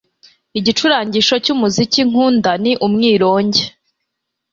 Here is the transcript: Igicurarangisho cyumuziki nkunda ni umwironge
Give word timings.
Igicurarangisho 0.59 1.35
cyumuziki 1.43 2.01
nkunda 2.09 2.51
ni 2.63 2.71
umwironge 2.85 3.63